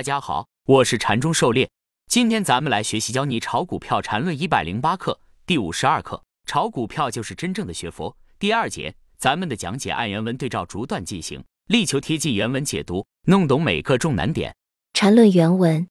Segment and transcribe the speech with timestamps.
[0.00, 1.68] 大家好，我是禅中狩猎。
[2.06, 8.16] 今天咱们来学习教你炒股票禅论一百零八课第五十二课，炒股票就是真正的学佛。
[8.38, 14.56] 第二节，咱们的讲解按原文对照逐段进行，力求贴近原文解读，弄懂每个重难点。
[14.94, 15.86] 禅论原文。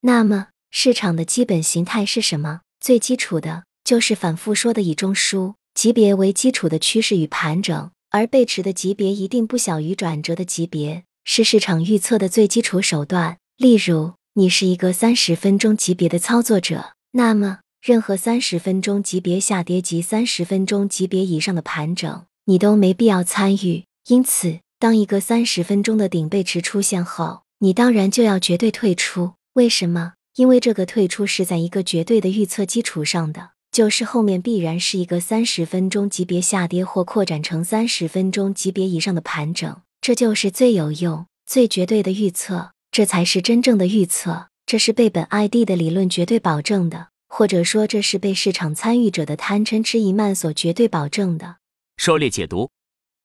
[0.00, 2.62] 那么，市场的基本形态是什么？
[2.80, 11.04] 最基础的就是反复说的以中枢级别为基础的趋势与盘整，而背驰的级别一定不小于转折的级别。
[11.26, 13.38] 是市场预测的最基础手段。
[13.64, 23.84] 例如，你是一个三十分钟级别的操作者，那么任何三十分钟级别下跌及三十分钟级别以上的盘整，你都没必要参与。
[24.08, 29.32] 因此，当一个三十分钟的顶背驰出现后，你当然就要绝对退出。
[29.54, 30.12] 为什么？
[30.36, 39.74] 因为这个退出是在一个绝对的预测基础上的，就是后面必然是一个三十分钟级别下跌或扩展成三十分钟级别以上的盘整。
[40.02, 51.56] 这就是最有用、最绝对的预测，这才是真正的预测，这是被本 ID 的理论绝对保证的，或者说这是被市场参与者的贪嗔痴疑慢所绝对保证的。
[51.96, 52.70] 狩猎解读，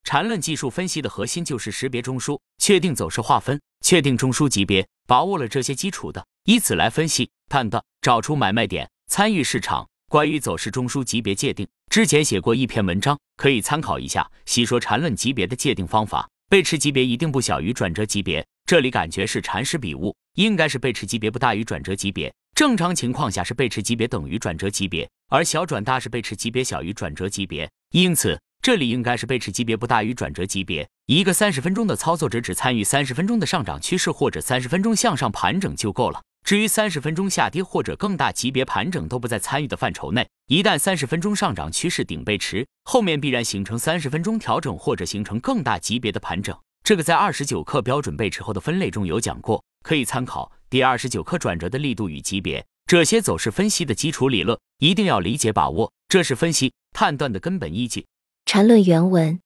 [0.04, 9.88] 缠论技术分析的核心就是识别中枢，确定走势划分，确定中枢级别，把握了这些基础的，以此来分析判断，找出买卖点，参与市场。
[10.10, 16.28] 关于走势中枢级别界定，之前写过一篇文章，可以参考一下，细说缠论级别的界定方法。
[16.50, 22.32] 背驰级别一定不小于转折级别，这里感觉是禅师笔误，应该是背驰级别不大于转折级别。
[22.54, 30.88] 正常情况下是背驰级别等于转折级别，而小转大是背驰级别小于转折级别，因此这里应该是背驰级别不大于转折级别。
[31.08, 36.22] 一个三十分钟的操作者只参与三十分钟的上涨趋势或者三十分钟向上盘整就够了。
[36.46, 40.30] 至于三十分钟下跌或者更大级别盘整都不在参与的范畴内。
[40.48, 46.56] 一旦三十分钟上涨趋势顶背驰，后面必然形成三十分钟调整或者形成更大级别的盘整。
[46.90, 50.52] 这个在二十九课标准背驰后的分类中有讲过，可以参考。
[50.72, 58.08] 第二十九课转折的力度与级别，这些走势分析的基础理论一定要理解把握，这是分析判断的根本依据。
[58.48, 59.40] 缠论原文，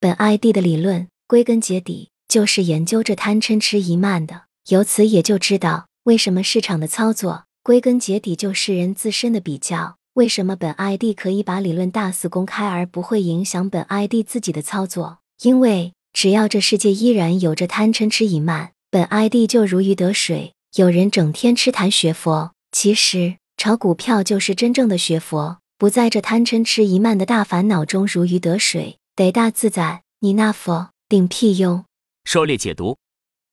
[0.00, 5.86] 本 ID 的理论归根结底就是研究这贪嗔痴疑慢的，由此也就知道。
[6.02, 9.94] 为什么市场的操作归根结底就是人自身的比较？
[10.14, 15.18] 为什么本 ID 可以把理论大肆公开而不会影响本 ID 自己的操作？
[15.42, 15.92] 因为
[16.22, 20.52] 只要这世界依然有着贪嗔痴疑慢，本 ID 就如鱼得水。
[20.76, 30.02] 有人整天吃谈学佛，其实炒股票就是真正的学佛，不在这贪嗔痴疑慢的大烦恼中如鱼得水，得大自在。
[30.18, 31.86] 你那佛顶屁用？
[32.24, 32.98] 狩猎解读，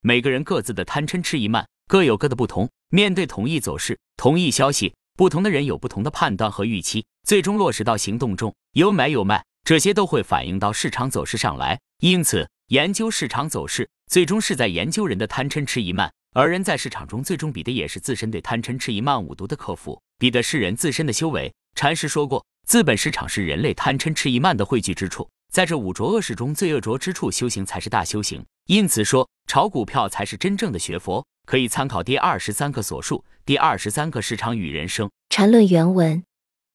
[0.01, 1.65] 每个人各自的贪嗔痴疑慢。
[1.87, 11.79] 各有各的不同，面对同一走势、同一消息，不同的人有不同的判断和预期，最终落实到行动中，有买有卖，这些都会反映到市场走势上来。
[11.99, 21.53] 因此，研究市场走势，最终是在研究人的贪嗔痴疑慢，而人在市场中最终比的也是自身对贪嗔痴疑慢五毒的克服，比的是人自身的修为。
[21.75, 28.45] 禅师说过，资本市场是人类贪嗔痴疑慢的汇聚之处，在这五浊恶世中最恶浊之处修行才是大修行。
[28.65, 31.25] 因此说，炒股票才是真正的学佛。
[31.45, 33.23] 可以参考第二十三个所述。
[33.45, 36.21] 第二十三个市场与人生禅论原文。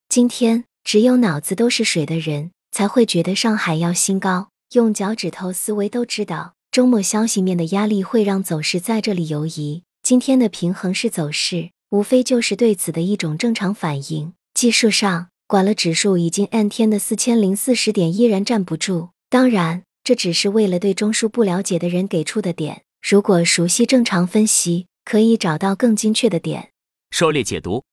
[0.08, 9.82] 今天只有脑子都是水的人才会觉得上海要新高，用脚趾头思维都知道，周末消息面的压力会让走势在这里游移。
[10.02, 14.32] 今天的平衡式走势，无非就是对此的一种正常反应。
[14.54, 19.10] 技术上，管了指数已经 N 天的四千零四十点依然站不住。
[19.28, 22.84] 当然，这只是为了对中枢不了解的人给出的点。
[23.06, 26.70] 如果熟悉正常分析，可以找到更精确的点。
[27.10, 27.84] 狩猎解读：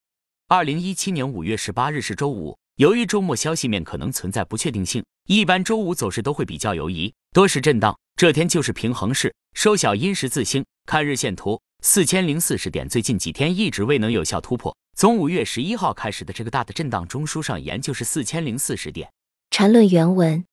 [0.47, 8.00] 二零一七年五月十八日是周五，由于周末消息面可能存在不确定性，一般周五走势都会比较游移，多是震荡。
[8.16, 10.63] 这天就是平衡式，收小阴十字星。
[10.85, 14.73] 看日线图，四千零四十点，最近几天一直未能有效突破。
[14.95, 19.11] 从五月十一号开始的这个大的震荡中枢上沿就是四千零四十点。
[19.51, 20.46] 缠论原文：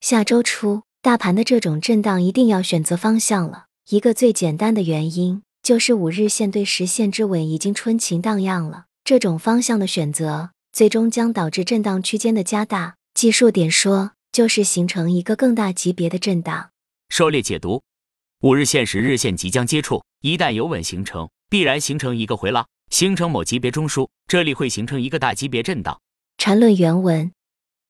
[0.00, 3.64] 下周初大盘的这种震荡一定要选择方向了。
[3.88, 12.96] 一个最简单的原因就是五日线对十线之尾已经春情荡漾了，这种方向的选择最终将导致震荡区间的加大。
[13.14, 16.70] 技术点说，就是形成一个更大级别的震荡。
[17.10, 17.80] 狩猎解读：
[18.40, 26.00] 五日线、时日线即将接触，一旦有稳形成，必然形成一个回拉，形成某级别中枢，这里会形成一个大级别震荡。
[26.38, 27.30] 缠论原文：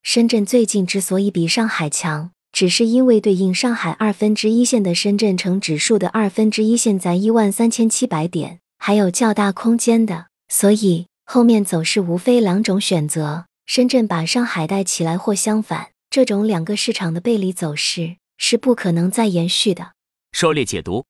[0.03, 2.33] 深圳最近之所以比上海强。
[2.53, 15.91] 只是因为对应上海二分之一线的深圳成指数的二分之一线在一万三千七百点，还有较大空间的，所以后面走势无非两种选择：深圳把上海带起来，或相反。
[16.11, 19.95] 这种两个市场的背离走势是不可能再延续的。
[20.33, 21.07] 狩猎解读：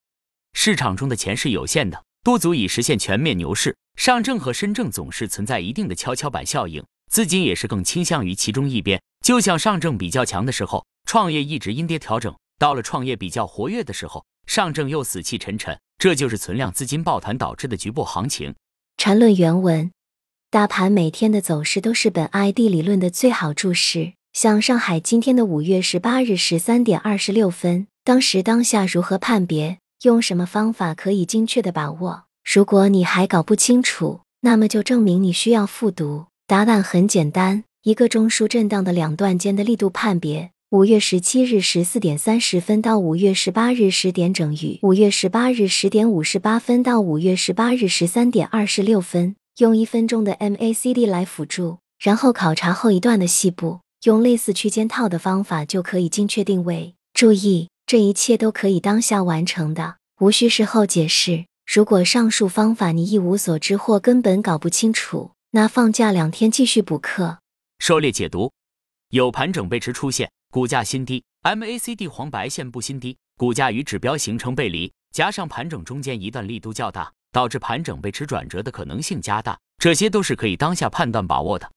[0.54, 3.76] 市场中的钱是有限的，不足以实现全面牛市。
[3.96, 9.00] 上证和深证总是存在一定的跷跷板效应，资金也是更倾向于其中一边。
[9.24, 15.78] 就像上证比较强的时候，创业一直阴跌调整；到了创业比较活跃的时候，上证又死气沉沉。
[15.98, 18.54] 这就是存量资金抱团导致的局部行情。
[18.96, 19.90] 缠论原文：
[20.54, 24.12] 大盘每天的走势都是本 ID 理论的最好注释。
[24.32, 29.78] 像上海今天的五月十八日十三点二十六分，当时当下如何判别？
[30.04, 32.26] 用什么方法可以精确的把握？
[32.44, 36.26] 如果你还搞不清楚，那么就证明你需要复读。
[36.46, 40.52] 答案很简单，一个中枢震荡的两段间的力度判别。
[40.70, 56.94] 五月十七日十四点三十分到五月十八日十点整与五月十八日十点五十八分到五月十八日十三点二十六分，用一分钟的 MACD 来辅助，然后考察后一段的细部，用类似区间套的方法就可以精确定位。
[57.12, 57.68] 注意。
[57.86, 61.44] 这一切都可以当下完成的，无需事后解释。
[61.70, 67.40] 如果上述方法你一无所知或根本搞不清楚，那放假两天继续补课。
[67.80, 68.50] 狩猎解读：
[69.10, 81.68] 有盘整背驰出现，股价新低，MACD 黄白线不新低，股价与指标形成背离，加上盘整中间一段力度较大，导致盘整被持转折的可能性加大，这些都是可以当下判断把握的。